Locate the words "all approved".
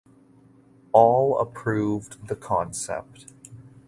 0.93-2.27